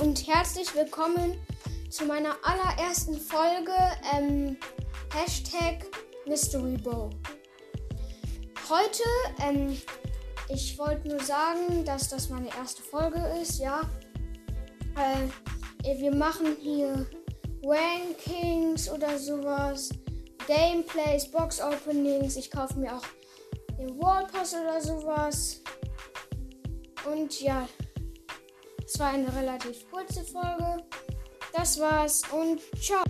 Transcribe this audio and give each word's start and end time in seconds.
und 0.00 0.26
herzlich 0.26 0.74
willkommen 0.74 1.36
zu 1.90 2.06
meiner 2.06 2.34
allerersten 2.42 3.20
Folge 3.20 3.72
ähm, 4.14 4.56
Hashtag 5.14 5.84
Mystery 6.26 6.78
Bow. 6.78 7.10
Heute, 8.70 9.02
ähm, 9.42 9.76
ich 10.48 10.78
wollte 10.78 11.08
nur 11.08 11.20
sagen, 11.20 11.84
dass 11.84 12.08
das 12.08 12.30
meine 12.30 12.48
erste 12.48 12.80
Folge 12.82 13.20
ist, 13.42 13.58
ja. 13.58 13.82
Äh, 14.96 15.98
wir 15.98 16.14
machen 16.14 16.56
hier 16.58 17.06
Rankings 17.62 18.88
oder 18.90 19.18
sowas, 19.18 19.90
Gameplays, 20.46 21.30
Box 21.30 21.60
Openings. 21.60 22.36
Ich 22.36 22.50
kaufe 22.50 22.78
mir 22.78 22.96
auch 22.96 23.04
den 23.78 24.00
Wall 24.00 24.26
Pass 24.32 24.54
oder 24.54 24.80
sowas. 24.80 25.60
Und 27.04 27.38
ja, 27.42 27.68
es 28.92 28.98
war 28.98 29.10
eine 29.10 29.32
relativ 29.32 29.88
kurze 29.88 30.24
Folge. 30.24 30.84
Das 31.52 31.78
war's 31.78 32.22
und 32.32 32.60
ciao. 32.82 33.04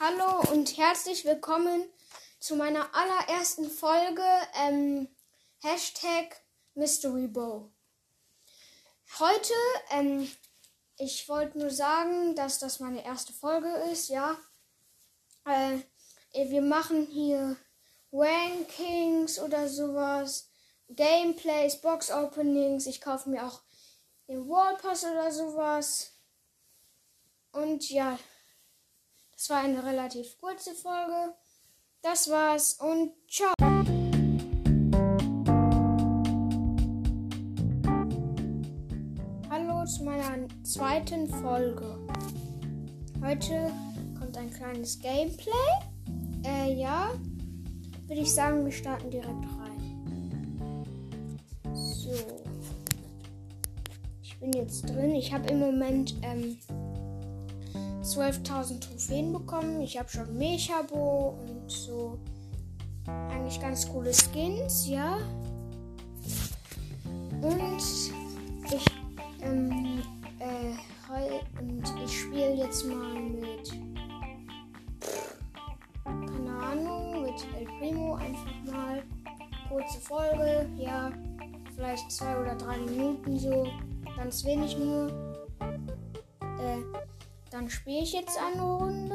Hallo 0.00 0.50
und 0.50 0.78
herzlich 0.78 1.26
willkommen 1.26 1.84
zu 2.40 2.56
meiner 2.56 2.88
allerersten 2.94 3.70
Folge 3.70 4.24
ähm, 4.62 5.08
Hashtag 5.60 6.40
Mystery 6.74 7.28
Bow. 7.28 7.70
Heute, 9.18 9.54
ähm, 9.90 10.26
ich 10.96 11.28
wollte 11.28 11.58
nur 11.58 11.70
sagen, 11.70 12.34
dass 12.34 12.60
das 12.60 12.80
meine 12.80 13.04
erste 13.04 13.34
Folge 13.34 13.68
ist, 13.92 14.08
ja. 14.08 14.38
Äh, 15.44 15.80
wir 16.32 16.62
machen 16.62 17.06
hier 17.10 17.56
Rankings 18.10 19.38
oder 19.38 19.68
sowas. 19.68 20.51
Gameplays, 20.96 21.80
Box 21.80 22.10
Openings. 22.10 22.86
Ich 22.86 23.00
kaufe 23.00 23.30
mir 23.30 23.46
auch 23.46 23.60
den 24.28 24.48
Wall 24.48 24.76
Pass 24.76 25.04
oder 25.04 25.30
sowas. 25.30 26.12
Und 27.52 27.90
ja, 27.90 28.18
das 29.32 29.50
war 29.50 29.58
eine 29.58 29.84
relativ 29.84 30.38
kurze 30.38 30.74
Folge. 30.74 31.34
Das 32.02 32.28
war's 32.30 32.74
und 32.74 33.12
ciao. 33.30 33.54
Hallo 39.50 39.84
zu 39.84 40.04
meiner 40.04 40.48
zweiten 40.64 41.28
Folge. 41.28 41.98
Heute 43.22 43.70
kommt 44.18 44.36
ein 44.36 44.50
kleines 44.50 44.98
Gameplay. 44.98 45.52
Äh, 46.44 46.72
ja, 46.74 47.12
würde 48.06 48.22
ich 48.22 48.34
sagen, 48.34 48.64
wir 48.64 48.72
starten 48.72 49.10
direkt 49.10 49.28
rein. 49.28 49.71
Bin 54.42 54.52
jetzt 54.52 54.88
drin. 54.88 55.14
Ich 55.14 55.32
habe 55.32 55.48
im 55.48 55.60
Moment 55.60 56.16
ähm, 56.22 56.58
12.000 58.02 58.80
Trophäen 58.80 59.32
bekommen. 59.32 59.80
Ich 59.80 59.96
habe 59.98 60.08
schon 60.08 60.36
Mechabo 60.36 61.38
und 61.46 61.70
so 61.70 62.18
eigentlich 63.06 63.60
ganz 63.60 63.88
coole 63.88 64.12
Skins, 64.12 64.88
ja. 64.88 65.16
Und 67.40 67.78
ich 68.64 68.84
ähm, 69.42 70.02
äh, 70.38 71.60
und 71.60 71.82
ich 72.04 72.20
spiele 72.20 72.54
jetzt 72.54 72.84
mal 72.86 73.14
mit 73.14 73.72
keine 76.04 76.56
Ahnung 76.56 77.22
mit 77.22 77.46
El 77.58 77.66
Primo 77.78 78.14
einfach 78.14 78.54
mal 78.72 79.02
kurze 79.68 80.00
Folge, 80.00 80.68
ja 80.76 81.12
vielleicht 81.74 82.10
zwei 82.12 82.38
oder 82.40 82.54
drei 82.54 82.78
Minuten 82.78 83.38
so, 83.38 83.66
ganz 84.16 84.44
wenig 84.44 84.76
nur. 84.78 85.08
Äh, 86.40 86.78
dann 87.50 87.68
spiele 87.68 88.02
ich 88.02 88.12
jetzt 88.12 88.38
eine 88.38 88.62
Runde. 88.62 89.14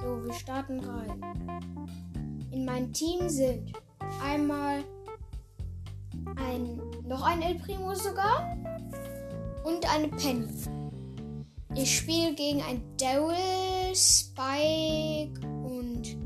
So, 0.00 0.24
wir 0.24 0.32
starten 0.32 0.80
rein. 0.80 1.20
In 2.50 2.64
mein 2.64 2.92
Team 2.92 3.28
sind 3.28 3.72
einmal 4.22 4.84
ein, 6.36 6.80
noch 7.04 7.22
ein 7.22 7.42
El 7.42 7.56
Primo 7.56 7.94
sogar 7.94 8.56
und 9.64 9.92
eine 9.92 10.08
Penny. 10.08 10.48
Ich 11.74 11.98
spiele 11.98 12.34
gegen 12.34 12.60
ein 12.62 12.82
Daryl, 12.98 13.94
Spike 13.94 15.40
und 15.46 16.16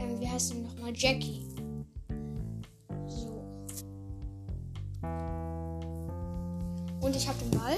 ähm, 0.00 0.18
wie 0.18 0.28
heißt 0.28 0.52
denn 0.52 0.62
nochmal 0.62 0.92
Jackie. 0.94 1.51
Und 7.12 7.18
ich 7.18 7.28
habe 7.28 7.38
den 7.40 7.50
Ball. 7.50 7.76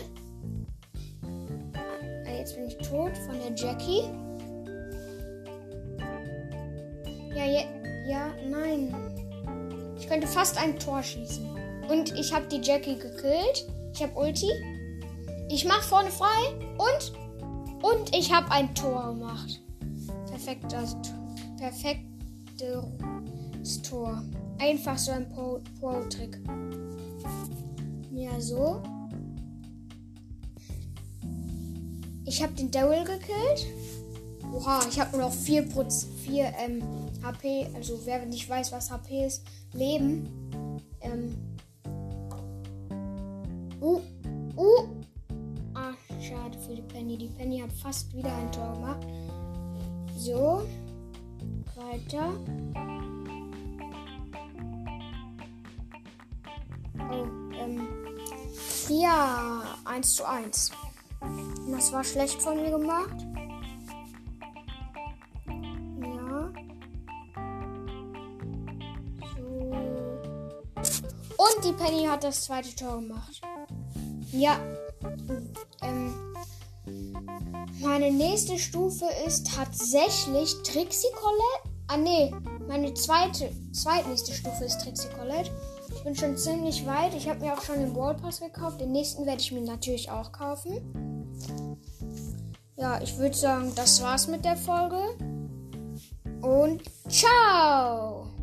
Äh, 2.24 2.38
jetzt 2.38 2.54
bin 2.54 2.68
ich 2.68 2.76
tot 2.76 3.10
von 3.26 3.34
der 3.36 3.52
Jackie. 3.56 4.04
Ja, 7.34 7.44
ja, 7.44 7.62
ja, 8.06 8.32
nein. 8.48 8.94
Ich 9.98 10.06
könnte 10.06 10.28
fast 10.28 10.56
ein 10.56 10.78
Tor 10.78 11.02
schießen. 11.02 11.48
Und 11.90 12.16
ich 12.16 12.32
habe 12.32 12.46
die 12.46 12.60
Jackie 12.60 12.96
gekillt. 12.96 13.66
Ich 13.92 14.04
habe 14.04 14.16
Ulti. 14.16 14.48
Ich 15.48 15.64
mache 15.64 15.82
vorne 15.82 16.12
frei. 16.12 16.54
Und, 16.78 17.12
und 17.82 18.16
ich 18.16 18.32
habe 18.32 18.48
ein 18.52 18.72
Tor 18.72 19.14
gemacht. 19.14 19.60
Perfekt, 20.28 20.72
also 20.72 20.96
perfektes 21.58 22.84
Tor. 23.82 24.22
Einfach 24.60 24.96
so 24.96 25.10
ein 25.10 25.28
Pro-Trick. 25.80 26.38
Ja, 28.12 28.40
so. 28.40 28.80
Ich 32.26 32.42
habe 32.42 32.52
den 32.54 32.70
Daryl 32.70 33.04
gekillt. 33.04 33.66
Oha, 34.52 34.80
ich 34.88 35.00
habe 35.00 35.16
nur 35.16 35.26
noch 35.26 35.32
4, 35.32 35.66
4 36.24 36.52
ähm, 36.58 36.82
HP. 37.22 37.68
Also 37.74 38.00
wer 38.04 38.24
nicht 38.24 38.48
weiß, 38.48 38.72
was 38.72 38.90
HP 38.90 39.26
ist, 39.26 39.44
Leben. 39.72 40.28
Ähm. 41.00 41.36
Uh, 43.80 44.00
uh. 44.56 44.88
Ah, 45.74 45.92
schade 46.20 46.58
für 46.60 46.74
die 46.74 46.82
Penny. 46.82 47.18
Die 47.18 47.28
Penny 47.28 47.58
hat 47.58 47.72
fast 47.72 48.14
wieder 48.14 48.34
ein 48.34 48.50
Tor 48.52 48.72
gemacht. 48.74 49.06
So. 50.16 50.62
Weiter. 51.74 52.32
Oh, 57.10 57.26
ähm. 57.58 57.88
Ja, 58.88 59.62
1 59.84 60.14
zu 60.14 60.24
1. 60.24 60.70
Das 61.76 61.92
war 61.92 62.04
schlecht 62.04 62.40
von 62.40 62.62
mir 62.62 62.70
gemacht. 62.70 63.26
Ja. 66.00 66.52
So. 69.36 69.42
Und 71.36 71.64
die 71.64 71.72
Penny 71.72 72.06
hat 72.06 72.22
das 72.22 72.44
zweite 72.44 72.74
Tor 72.76 73.00
gemacht. 73.00 73.42
Ja. 74.30 74.56
Ähm. 75.82 76.14
Meine 77.80 78.10
nächste 78.12 78.56
Stufe 78.58 79.06
ist 79.26 79.52
tatsächlich 79.54 80.54
Trixie 80.62 81.08
Colette. 81.16 81.76
Ah, 81.88 81.96
nee. 81.96 82.32
Meine 82.68 82.94
zweite, 82.94 83.50
zweitnächste 83.72 84.32
Stufe 84.32 84.64
ist 84.64 84.80
Trixie 84.80 85.08
Colette. 85.18 85.50
Ich 85.94 86.04
bin 86.04 86.14
schon 86.14 86.36
ziemlich 86.36 86.86
weit. 86.86 87.14
Ich 87.14 87.28
habe 87.28 87.40
mir 87.40 87.52
auch 87.52 87.62
schon 87.62 87.80
den 87.80 87.94
Wallpass 87.96 88.40
gekauft. 88.40 88.80
Den 88.80 88.92
nächsten 88.92 89.26
werde 89.26 89.40
ich 89.40 89.52
mir 89.52 89.60
natürlich 89.60 90.10
auch 90.10 90.32
kaufen. 90.32 91.13
Ja, 92.76 93.00
ich 93.00 93.16
würde 93.18 93.36
sagen, 93.36 93.72
das 93.76 94.02
war's 94.02 94.26
mit 94.26 94.44
der 94.44 94.56
Folge. 94.56 94.98
Und 96.42 96.82
ciao! 97.08 98.33